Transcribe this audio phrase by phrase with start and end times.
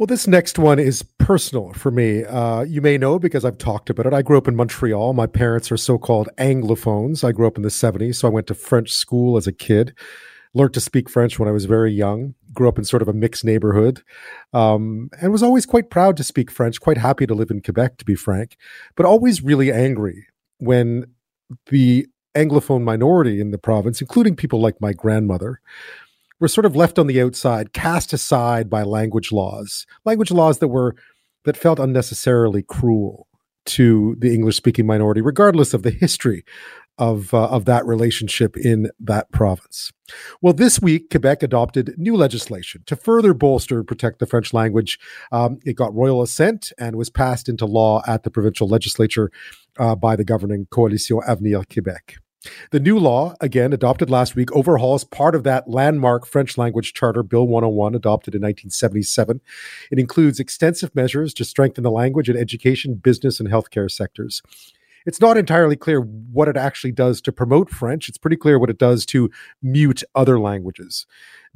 [0.00, 2.24] Well, this next one is personal for me.
[2.24, 4.14] Uh, you may know because I've talked about it.
[4.14, 5.12] I grew up in Montreal.
[5.12, 7.22] My parents are so called Anglophones.
[7.22, 9.94] I grew up in the 70s, so I went to French school as a kid,
[10.54, 13.12] learned to speak French when I was very young, grew up in sort of a
[13.12, 14.02] mixed neighborhood,
[14.54, 17.98] um, and was always quite proud to speak French, quite happy to live in Quebec,
[17.98, 18.56] to be frank,
[18.96, 20.28] but always really angry
[20.60, 21.12] when
[21.66, 25.60] the Anglophone minority in the province, including people like my grandmother,
[26.40, 30.68] were sort of left on the outside, cast aside by language laws, language laws that
[30.68, 30.96] were
[31.44, 33.26] that felt unnecessarily cruel
[33.66, 36.44] to the English speaking minority, regardless of the history
[36.98, 39.90] of, uh, of that relationship in that province.
[40.42, 44.98] Well, this week, Quebec adopted new legislation to further bolster and protect the French language.
[45.32, 49.30] Um, it got royal assent and was passed into law at the provincial legislature
[49.78, 52.18] uh, by the governing Coalition Avenir Québec.
[52.70, 57.22] The new law, again adopted last week, overhauls part of that landmark French language charter,
[57.22, 59.40] Bill 101, adopted in 1977.
[59.90, 64.42] It includes extensive measures to strengthen the language in education, business, and healthcare sectors.
[65.06, 68.08] It's not entirely clear what it actually does to promote French.
[68.08, 69.30] It's pretty clear what it does to
[69.62, 71.06] mute other languages.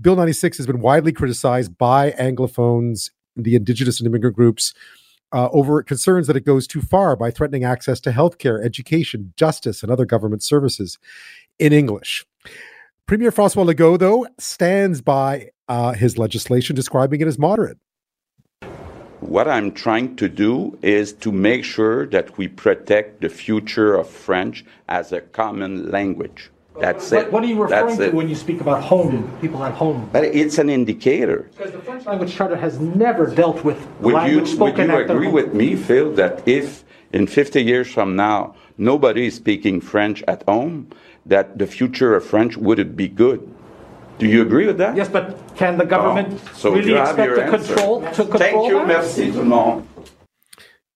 [0.00, 4.74] Bill 96 has been widely criticized by Anglophones, the indigenous and immigrant groups,
[5.34, 9.82] uh, over concerns that it goes too far by threatening access to healthcare, education, justice,
[9.82, 10.98] and other government services
[11.58, 12.24] in English.
[13.06, 17.78] Premier Francois Legault, though, stands by uh, his legislation, describing it as moderate.
[19.20, 24.08] What I'm trying to do is to make sure that we protect the future of
[24.08, 26.50] French as a common language.
[26.80, 27.32] That's what, it.
[27.32, 28.14] What are you referring That's to it.
[28.14, 30.08] when you speak about home, people at home?
[30.12, 31.48] But it's an indicator.
[31.56, 35.28] Because the French language charter has never dealt with Would language you, would you agree
[35.28, 40.42] with me, Phil, that if in 50 years from now nobody is speaking French at
[40.48, 40.88] home,
[41.26, 43.48] that the future of French wouldn't be good?
[44.18, 44.96] Do you agree with that?
[44.96, 47.74] Yes, but can the government Oh, so really expect to answer.
[47.74, 48.86] control to control Thank you, that?
[48.86, 49.86] merci tout le monde.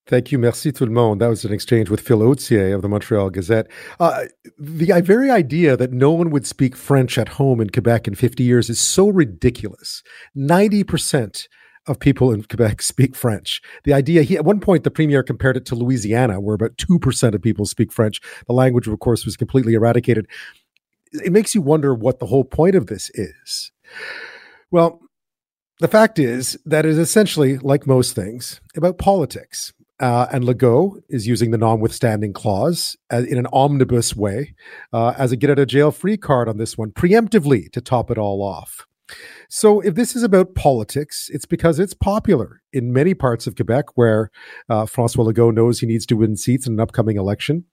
[0.08, 1.20] Thank you, merci tout le monde.
[1.20, 3.66] That was an exchange with Phil Authier of the Montreal Gazette.
[4.00, 4.24] Uh,
[4.58, 8.42] the very idea that no one would speak French at home in Quebec in 50
[8.42, 10.02] years is so ridiculous.
[10.34, 11.46] 90%
[11.86, 13.60] of people in Quebec speak French.
[13.84, 17.34] The idea, he, at one point, the premier compared it to Louisiana, where about 2%
[17.34, 18.22] of people speak French.
[18.46, 20.26] The language, of course, was completely eradicated.
[21.12, 23.72] It makes you wonder what the whole point of this is.
[24.70, 25.02] Well,
[25.80, 29.74] the fact is that it is essentially, like most things, about politics.
[30.00, 34.54] Uh, and Legault is using the non-withstanding clause as, in an omnibus way
[34.92, 38.10] uh, as a get out of jail free card on this one, preemptively to top
[38.10, 38.86] it all off.
[39.48, 43.96] So, if this is about politics, it's because it's popular in many parts of Quebec
[43.96, 44.30] where
[44.68, 47.64] uh, Francois Legault knows he needs to win seats in an upcoming election.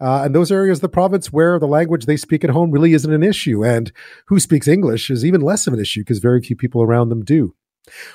[0.00, 2.94] Uh, and those areas of the province where the language they speak at home really
[2.94, 3.64] isn't an issue.
[3.64, 3.92] And
[4.28, 7.24] who speaks English is even less of an issue because very few people around them
[7.24, 7.54] do.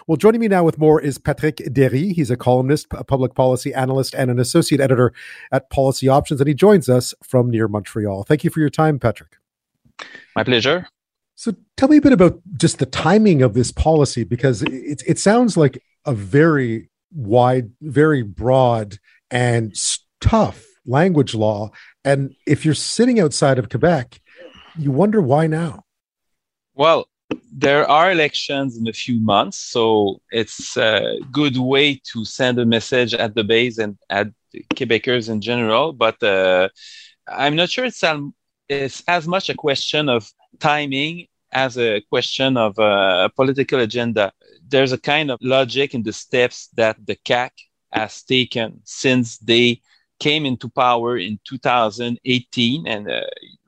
[0.07, 2.13] Well, joining me now with more is Patrick Dery.
[2.13, 5.13] He's a columnist, a public policy analyst, and an associate editor
[5.51, 8.23] at Policy Options, and he joins us from near Montreal.
[8.23, 9.37] Thank you for your time, Patrick.
[10.35, 10.87] My pleasure.
[11.35, 15.19] So, tell me a bit about just the timing of this policy because it, it
[15.19, 18.99] sounds like a very wide, very broad,
[19.31, 19.75] and
[20.21, 21.71] tough language law.
[22.03, 24.21] And if you're sitting outside of Quebec,
[24.77, 25.85] you wonder why now.
[26.75, 27.07] Well,
[27.51, 32.65] there are elections in a few months, so it's a good way to send a
[32.65, 34.27] message at the base and at
[34.75, 35.93] Quebecers in general.
[35.93, 36.69] But uh,
[37.27, 38.33] I'm not sure it's, um,
[38.67, 40.29] it's as much a question of
[40.59, 44.31] timing as a question of a political agenda.
[44.67, 47.51] There's a kind of logic in the steps that the CAQ
[47.91, 49.81] has taken since they
[50.19, 52.87] came into power in 2018.
[52.87, 53.21] And uh,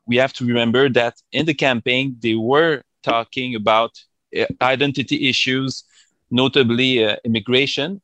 [0.08, 3.92] we have to remember that in the campaign, they were talking about
[4.36, 5.84] uh, identity issues,
[6.32, 8.02] notably uh, immigration.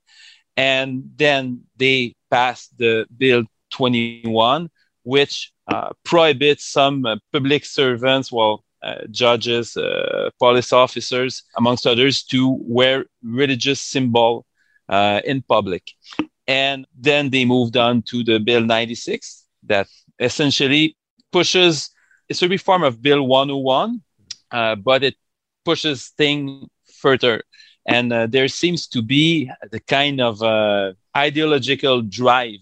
[0.55, 4.69] And then they passed the Bill 21,
[5.03, 12.23] which uh, prohibits some uh, public servants, well, uh, judges, uh, police officers, amongst others,
[12.23, 14.45] to wear religious symbol
[15.23, 15.83] in public.
[16.47, 19.87] And then they moved on to the Bill 96 that
[20.19, 20.97] essentially
[21.31, 21.89] pushes,
[22.27, 24.01] it's a reform of Bill 101,
[24.51, 25.15] uh, but it
[25.65, 26.67] pushes things
[27.01, 27.43] further.
[27.87, 32.59] And uh, there seems to be the kind of uh, ideological drive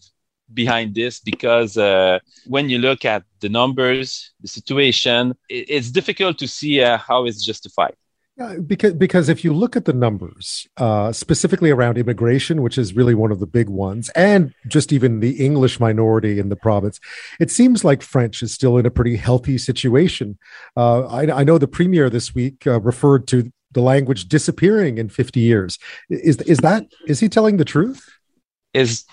[0.54, 6.38] behind this because uh, when you look at the numbers, the situation, it, it's difficult
[6.40, 7.96] to see uh, how it's justified.
[8.40, 12.96] Yeah, because because if you look at the numbers, uh, specifically around immigration, which is
[12.96, 17.02] really one of the big ones, and just even the English minority in the province,
[17.42, 20.38] it seems like French is still in a pretty healthy situation.
[20.78, 25.10] Uh, I, I, know the premier this week uh, referred to the language disappearing in
[25.10, 25.78] 50 years.
[26.10, 28.08] Is is that is he telling the truth?
[28.74, 29.04] Is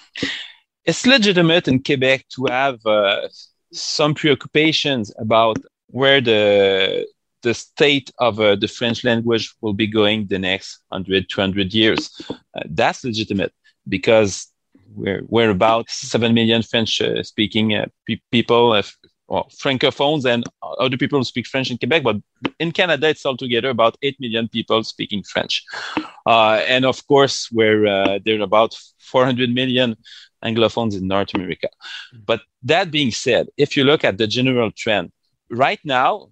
[0.84, 3.28] it's legitimate in Quebec to have uh,
[3.72, 5.56] some preoccupations about
[5.88, 7.08] where the
[7.46, 12.10] the state of uh, the French language will be going the next 100, 200 years.
[12.28, 13.52] Uh, that's legitimate
[13.88, 14.48] because
[14.96, 18.82] we're, we're about 7 million French uh, speaking uh, pe- people, uh,
[19.28, 20.42] well, francophones and
[20.80, 22.16] other people who speak French in Quebec, but
[22.58, 25.64] in Canada, it's altogether about 8 million people speaking French.
[26.26, 29.96] And of course, we're, there are about 400 million
[30.44, 31.68] Anglophones in North America.
[32.24, 35.10] But that being said, if you look at the general trend,
[35.50, 36.28] right now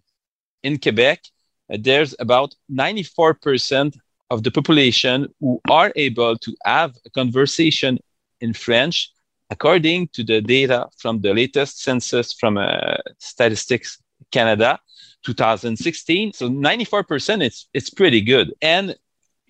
[0.64, 1.22] in Quebec,
[1.68, 3.96] there's about 94%
[4.30, 7.98] of the population who are able to have a conversation
[8.40, 9.12] in French
[9.50, 14.02] according to the data from the latest census from uh, Statistics
[14.32, 14.80] Canada
[15.24, 16.32] 2016.
[16.32, 18.52] So 94%, it's, it's pretty good.
[18.62, 18.96] And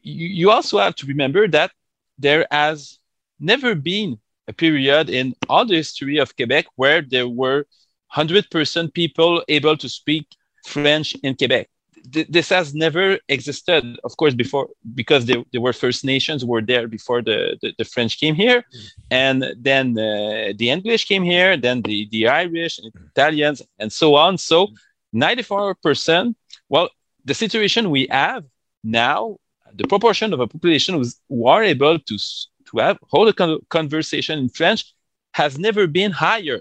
[0.03, 1.71] you, you also have to remember that
[2.19, 2.99] there has
[3.39, 4.19] never been
[4.49, 7.67] a period in all the history of Quebec where there were
[8.15, 10.27] 100% people able to speak
[10.65, 11.69] French in Quebec
[12.07, 16.87] this has never existed, of course, before because there, there were First Nations were there
[16.87, 18.91] before the, the, the French came here, mm.
[19.11, 24.15] and then uh, the English came here, then the, the Irish and Italians, and so
[24.17, 24.37] on.
[24.37, 24.69] So,
[25.15, 26.35] 94%.
[26.69, 26.91] Well,
[27.25, 28.45] the situation we have
[28.83, 29.39] now,
[29.73, 32.19] the proportion of a population who's, who are able to
[32.67, 34.95] to have hold a con- conversation in French
[35.33, 36.61] has never been higher.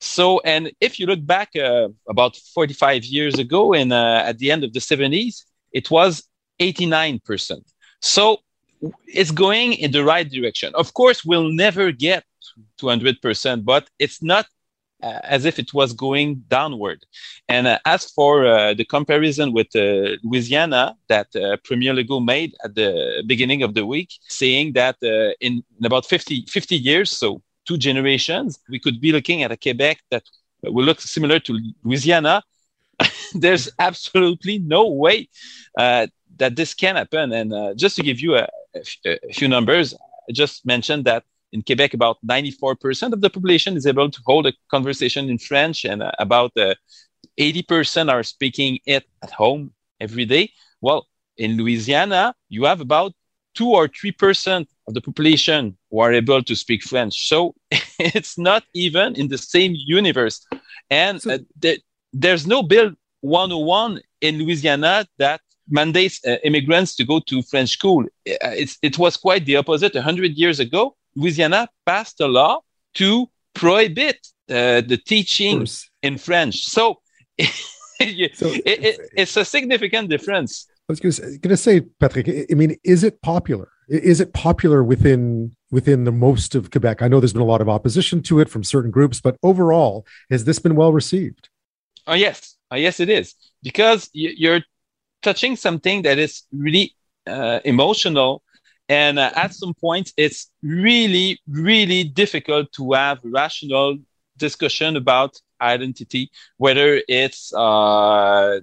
[0.00, 4.50] So, and if you look back uh, about 45 years ago, and uh, at the
[4.50, 6.22] end of the 70s, it was
[6.60, 7.60] 89%.
[8.00, 8.38] So
[9.06, 10.72] it's going in the right direction.
[10.74, 12.24] Of course, we'll never get
[12.78, 14.46] to 100%, but it's not
[15.00, 17.04] uh, as if it was going downward.
[17.48, 21.28] And uh, as for uh, the comparison with uh, Louisiana that
[21.62, 24.96] Premier Legault made at the beginning of the week, saying that
[25.40, 29.56] in, in about 50, 50 years, so two generations, we could be looking at a
[29.56, 30.24] Quebec that
[30.62, 31.52] will look similar to
[31.84, 32.42] Louisiana.
[33.34, 35.28] There's absolutely no way
[35.78, 36.06] uh,
[36.38, 37.32] that this can happen.
[37.32, 38.48] And uh, just to give you a,
[39.06, 39.94] a, few numbers,
[40.28, 44.46] I just mentioned that in Quebec, about 94% of the population is able to hold
[44.46, 46.52] a conversation in French, and uh, about
[47.38, 50.52] 80% uh, are speaking it at home every day.
[50.80, 51.06] Well,
[51.38, 53.12] in Louisiana, you have about
[53.58, 57.28] two or three percent of the population who are able to speak French.
[57.28, 57.54] So
[57.98, 60.46] it's not even in the same universe.
[60.90, 61.82] And so, uh, th-
[62.12, 68.04] there's no bill 101 in Louisiana that mandates uh, immigrants to go to French school.
[68.26, 68.54] Uh,
[68.88, 69.94] it was quite the opposite.
[69.94, 72.60] 100 years ago, Louisiana passed a law
[72.94, 74.18] to prohibit
[74.48, 75.66] uh, the teaching
[76.02, 76.64] in French.
[76.64, 77.00] So,
[77.40, 80.68] so it, it, it's a significant difference.
[80.88, 82.46] I was going to say, Patrick.
[82.50, 83.70] I mean, is it popular?
[83.90, 87.02] Is it popular within within the most of Quebec?
[87.02, 90.06] I know there's been a lot of opposition to it from certain groups, but overall,
[90.30, 91.50] has this been well received?
[92.06, 94.62] Oh yes, oh, yes, it is because you're
[95.22, 96.94] touching something that is really
[97.26, 98.42] uh, emotional,
[98.88, 103.98] and uh, at some point, it's really, really difficult to have rational
[104.38, 108.60] discussion about identity, whether it's uh,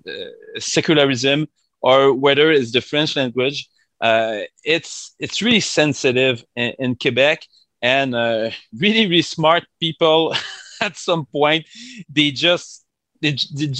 [0.57, 1.47] secularism
[1.85, 3.69] or whether it's the French language.
[4.01, 7.43] Uh, it's it's really sensitive in, in Quebec,
[7.81, 10.35] and uh, really really smart people
[10.81, 11.65] at some point
[12.09, 12.85] they just
[13.21, 13.35] they,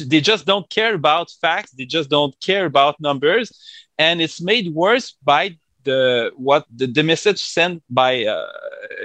[0.05, 1.71] they just don't care about facts.
[1.71, 3.51] They just don't care about numbers,
[3.97, 8.47] and it's made worse by the what the, the message sent by uh,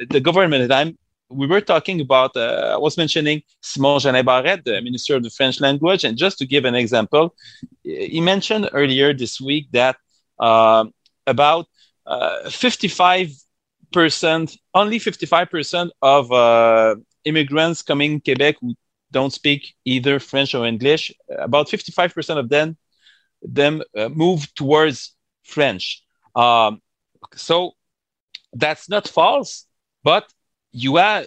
[0.08, 0.62] the government.
[0.64, 0.98] And I'm
[1.30, 5.30] we were talking about, uh, I was mentioning Simon Jolin Barrette, the Minister of the
[5.30, 6.04] French language.
[6.04, 7.34] And just to give an example,
[7.82, 9.96] he mentioned earlier this week that
[10.38, 10.84] uh,
[11.26, 11.66] about
[12.06, 13.38] uh, 55%,
[14.74, 18.74] only 55% of uh, immigrants coming to Quebec who
[19.12, 22.76] don't speak either French or English, about 55% of them,
[23.42, 26.02] them uh, move towards French.
[26.34, 26.82] Um,
[27.34, 27.72] so
[28.52, 29.66] that's not false,
[30.02, 30.32] but
[30.72, 31.24] you are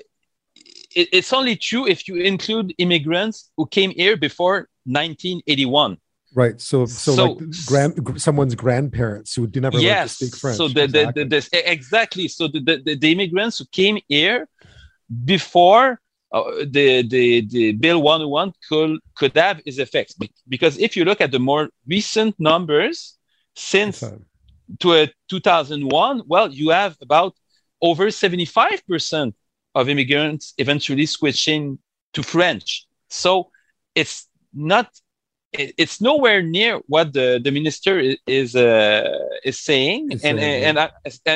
[0.96, 5.98] it, it's only true if you include immigrants who came here before 1981
[6.36, 10.68] right so so, so like grand someone's grandparents who did never yes, speak french so
[10.68, 11.24] the, exactly.
[11.24, 14.48] the, the, exactly so the, the, the immigrants who came here
[15.26, 16.00] before
[16.32, 20.16] uh, the, the the bill 101 could could have its effects
[20.50, 23.18] because if you look at the more recent numbers
[23.56, 24.04] since
[24.80, 27.36] to a 2001 well you have about
[27.90, 29.34] over 75%
[29.76, 31.78] of immigrants eventually switching
[32.16, 32.86] to French.
[33.10, 33.52] So
[33.94, 34.88] it's not
[35.52, 39.04] it, it's nowhere near what the, the minister is is, uh,
[39.50, 40.12] is saying.
[40.12, 40.90] Is and saying, and I,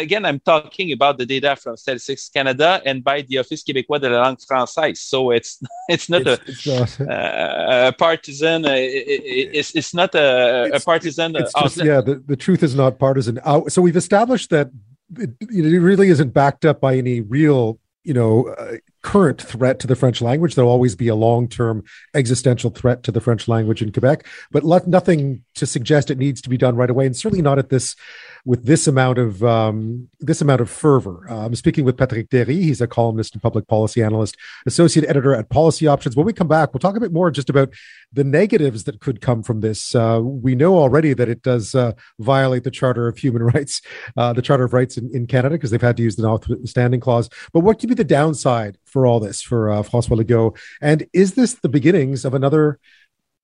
[0.05, 4.09] again, I'm talking about the data from Statistics Canada and by the Office québécois de
[4.09, 4.97] la langue française.
[4.97, 5.51] So it's
[5.93, 6.65] it's not It's- a, it's
[6.99, 8.65] not- uh, a partisan.
[8.65, 11.35] Uh, it, it, it's it's not a, a partisan.
[11.35, 13.35] it's just, yeah, the, the truth is not partisan.
[13.43, 14.67] Uh, so we've established that
[15.15, 19.87] it, it really isn't backed up by any real, you know, uh, current threat to
[19.87, 20.55] the French language.
[20.55, 24.85] There'll always be a long-term existential threat to the French language in Quebec, but le-
[24.85, 27.95] nothing to suggest it needs to be done right away, and certainly not at this
[28.43, 31.25] with this amount of um, this amount of fervor.
[31.29, 32.61] Uh, I'm speaking with Patrick Dery.
[32.61, 34.35] He's a columnist and public policy analyst,
[34.65, 36.15] associate editor at Policy Options.
[36.15, 37.73] When we come back, we'll talk a bit more just about
[38.11, 39.93] the negatives that could come from this.
[39.93, 43.81] Uh, we know already that it does uh, violate the Charter of Human Rights,
[44.15, 46.99] uh, the Charter of Rights in, in Canada, because they've had to use the notwithstanding
[46.99, 47.29] clause.
[47.53, 50.57] But what could be the downside for all this for uh, Francois Legault?
[50.81, 52.79] And is this the beginnings of another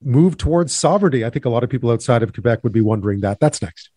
[0.01, 1.25] move towards sovereignty?
[1.25, 3.39] I think a lot of people outside of Quebec would be wondering that.
[3.39, 3.89] That's next.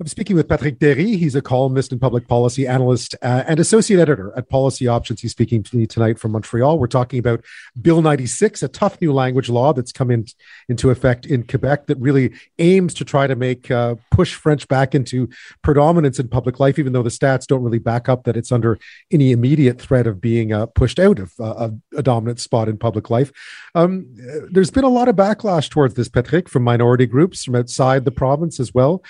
[0.00, 1.18] I'm speaking with Patrick Dery.
[1.18, 5.20] He's a columnist and public policy analyst uh, and associate editor at Policy Options.
[5.20, 6.78] He's speaking to me tonight from Montreal.
[6.78, 7.44] We're talking about
[7.82, 10.24] Bill 96, a tough new language law that's come in,
[10.70, 14.94] into effect in Quebec that really aims to try to make uh, push French back
[14.94, 15.28] into
[15.60, 18.78] predominance in public life, even though the stats don't really back up that it's under
[19.10, 22.78] any immediate threat of being uh, pushed out of uh, a, a dominant spot in
[22.78, 23.32] public life.
[23.74, 27.54] Um, uh, there's been a lot of backlash towards this, Patrick, from minority groups from
[27.54, 29.04] outside the province as well.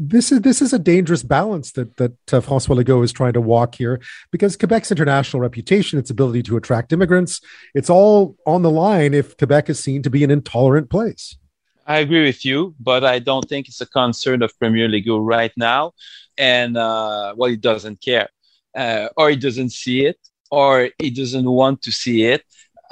[0.00, 3.40] This is this is a dangerous balance that that uh, François Legault is trying to
[3.40, 4.00] walk here
[4.30, 7.40] because Quebec's international reputation, its ability to attract immigrants,
[7.74, 11.36] it's all on the line if Quebec is seen to be an intolerant place.
[11.84, 15.52] I agree with you, but I don't think it's a concern of Premier Legault right
[15.56, 15.94] now.
[16.36, 18.28] And uh, well, he doesn't care,
[18.76, 20.18] uh, or he doesn't see it,
[20.50, 22.44] or he doesn't want to see it.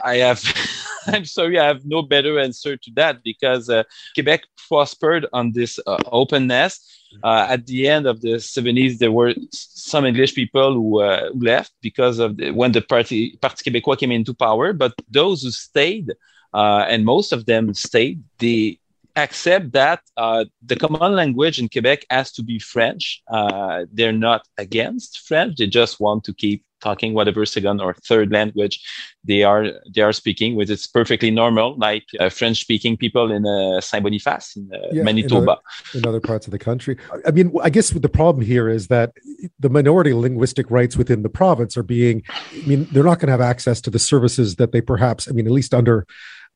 [0.02, 0.42] I have,
[1.06, 3.84] I'm sorry, I have no better answer to that because uh,
[4.14, 6.80] Quebec prospered on this uh, openness.
[7.22, 11.40] Uh, at the end of the 70s, there were some English people who, uh, who
[11.40, 14.72] left because of the, when the party Parti Québécois came into power.
[14.72, 16.12] But those who stayed,
[16.52, 18.78] uh, and most of them stayed, they
[19.14, 23.22] accept that uh, the common language in Quebec has to be French.
[23.28, 28.30] Uh, they're not against French; they just want to keep talking whatever second or third
[28.32, 28.80] language
[29.24, 33.80] they are they are speaking, which is perfectly normal, like uh, French-speaking people in uh,
[33.80, 35.52] Saint Boniface in uh, Yeah, in Manitoba.
[35.52, 35.60] other-
[35.94, 36.96] in other parts of the country.
[37.26, 39.12] I mean, I guess the problem here is that
[39.58, 42.22] the minority linguistic rights within the province are being,
[42.62, 45.32] I mean, they're not going to have access to the services that they perhaps, I
[45.32, 46.06] mean, at least under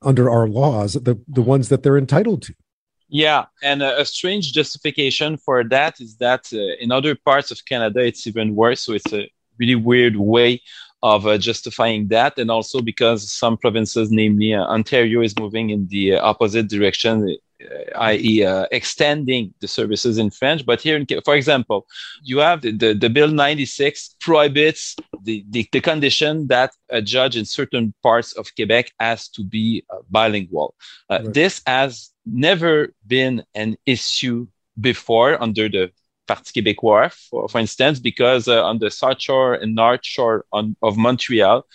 [0.03, 2.55] under our laws, the the ones that they're entitled to.
[3.12, 7.59] Yeah, and a, a strange justification for that is that uh, in other parts of
[7.65, 8.81] Canada it's even worse.
[8.85, 9.29] So it's a
[9.61, 10.61] really weird way
[11.02, 15.87] of uh, justifying that, and also because some provinces, namely uh, Ontario, is moving in
[15.88, 20.67] the uh, opposite direction, uh, i.e., uh, extending the services in French.
[20.67, 21.87] But here, in, for example,
[22.23, 27.37] you have the, the, the Bill 96 prohibits the, the, the condition that a judge
[27.37, 30.75] in certain parts of Quebec has to be uh, bilingual.
[31.09, 31.35] Uh, Right.
[31.35, 34.47] This has never been an issue
[34.81, 35.90] before under the
[36.30, 40.76] Parti québécois, for, for instance, because uh, on the South Shore and North Shore on,
[40.80, 41.66] of Montreal,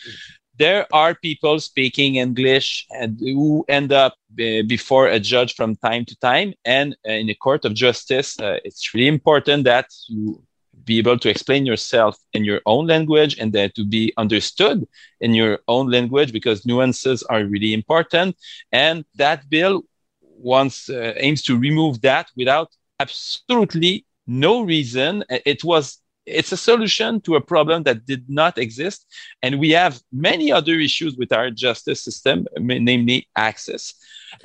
[0.58, 6.06] there are people speaking English and who end up uh, before a judge from time
[6.06, 6.54] to time.
[6.64, 10.42] And uh, in a court of justice, uh, it's really important that you
[10.86, 14.88] be able to explain yourself in your own language and that to be understood
[15.20, 18.38] in your own language because nuances are really important.
[18.72, 19.84] And that bill
[20.22, 22.70] wants uh, aims to remove that without
[23.00, 25.24] absolutely no reason.
[25.30, 29.06] It was it's a solution to a problem that did not exist,
[29.44, 33.94] and we have many other issues with our justice system, namely access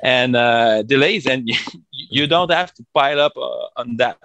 [0.03, 1.49] and uh, delays, and
[1.91, 4.17] you don't have to pile up uh, on that.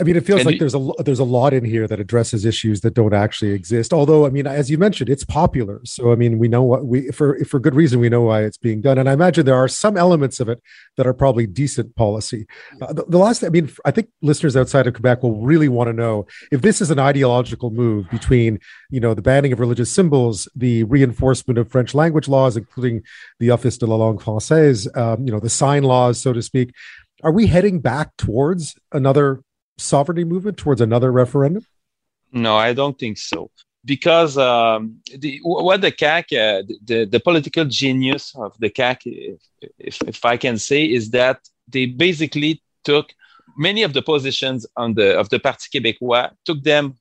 [0.00, 2.44] I mean, it feels And like there's a there's a lot in here that addresses
[2.44, 3.92] issues that don't actually exist.
[3.92, 7.10] Although, I mean, as you mentioned, it's popular, so I mean, we know what we
[7.10, 9.68] for for good reason we know why it's being done, and I imagine there are
[9.68, 10.62] some elements of it
[10.96, 12.46] that are probably decent policy.
[12.80, 15.88] Uh, the, the last, I mean, I think listeners outside of Quebec will really want
[15.88, 18.58] to know if this is an ideological move between
[18.90, 23.02] you know the banning of religious symbols, the reinforcement of French language laws, including
[23.38, 26.72] the Office de la Langue Française, um, you know, the sign laws, so to speak.
[27.22, 29.42] Are we heading back towards another
[29.78, 31.66] sovereignty movement towards another referendum?
[32.32, 33.50] No, I don't think so.
[33.84, 39.40] Because um, the, what the CAQ, uh, the, the political genius of the CAQ, if,
[39.78, 43.12] if, if I can say, is that they basically took
[43.56, 46.94] many of the positions on the of the Parti Québécois, took them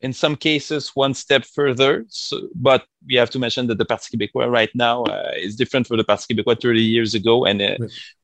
[0.00, 2.04] in some cases one step further.
[2.08, 5.86] So, but we have to mention that the Parti Québécois right now uh, is different
[5.86, 7.76] from the Parti Québécois 30 years ago and uh,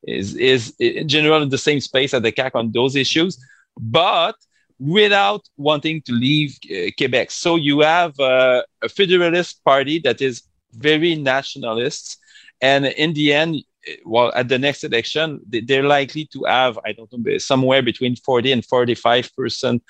[0.04, 3.38] is, is in general in the same space as the CAQ on those issues,
[3.78, 4.36] but
[4.78, 7.30] without wanting to leave uh, Quebec.
[7.30, 12.18] So you have uh, a federalist party that is very nationalist.
[12.60, 13.62] And in the end,
[14.04, 18.52] well, at the next election, they're likely to have, I don't know, somewhere between 40
[18.52, 19.82] and 45 percent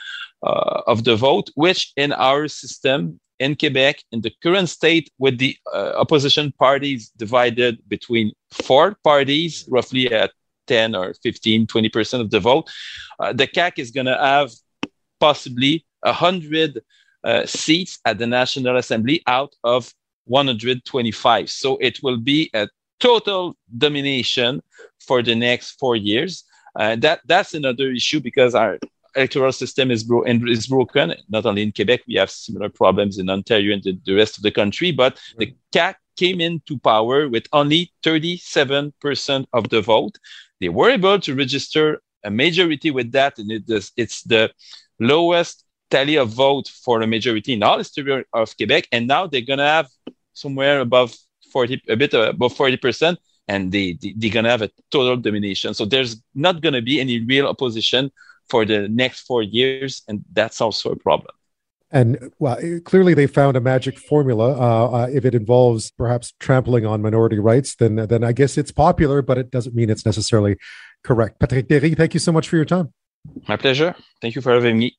[0.43, 5.38] uh, of the vote, which in our system in Quebec, in the current state, with
[5.38, 10.31] the uh, opposition parties divided between four parties, roughly at
[10.66, 12.71] 10 or 15, 20 percent of the vote,
[13.21, 14.50] uh, the CAQ is going to have
[15.21, 16.80] possibly 100
[17.25, 19.92] uh, seats at the National Assembly out of
[20.26, 21.50] 125.
[21.50, 22.68] So it will be a
[23.00, 24.62] total domination
[25.00, 26.44] for the next four years.
[26.78, 28.78] Uh, that that's another issue because our
[29.16, 31.14] electoral system is, bro- is broken.
[31.28, 34.42] Not only in Quebec, we have similar problems in Ontario and the, the rest of
[34.42, 34.90] the country.
[34.90, 40.18] But the CAQ came into power with only 37% of the vote.
[40.61, 44.50] They were able to register a majority with that, and it is, it's the
[44.99, 48.88] lowest tally of vote for a majority in all history of Quebec.
[48.90, 49.88] And now they're going to have
[50.33, 51.14] somewhere above
[51.52, 53.16] 40, a bit above 40%,
[53.49, 55.75] and they, they, they're going to have a total domination.
[55.75, 58.11] So there's not going to be any real opposition
[58.49, 60.02] for the next four years.
[60.09, 61.35] And that's also a problem.
[61.95, 64.59] And well, clearly they found a magic formula.
[64.59, 68.73] Uh, uh, if it involves perhaps trampling on minority rights, then then I guess it's
[68.73, 70.57] popular, but it doesn't mean it's necessarily
[71.05, 71.39] correct.
[71.39, 72.93] Patrick Dery, thank you so much for your time.
[73.49, 73.95] My pleasure.
[74.21, 74.97] Thank you for having me.